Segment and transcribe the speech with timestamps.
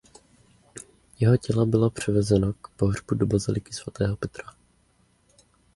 [1.19, 4.55] Jeho tělo bylo převezeno k pohřbu do baziliky svatého Petra.